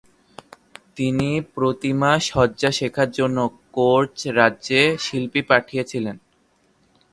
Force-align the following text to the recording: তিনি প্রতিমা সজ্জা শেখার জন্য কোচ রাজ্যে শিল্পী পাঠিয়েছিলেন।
তিনি 0.97 1.29
প্রতিমা 1.55 2.11
সজ্জা 2.29 2.71
শেখার 2.71 3.09
জন্য 3.11 3.37
কোচ 3.73 4.13
রাজ্যে 4.39 4.81
শিল্পী 4.99 5.41
পাঠিয়েছিলেন। 5.41 6.15